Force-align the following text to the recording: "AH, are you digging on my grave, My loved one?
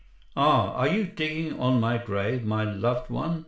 "AH, 0.35 0.71
are 0.77 0.87
you 0.87 1.03
digging 1.05 1.59
on 1.59 1.79
my 1.79 1.95
grave, 1.99 2.43
My 2.43 2.63
loved 2.63 3.11
one? 3.11 3.39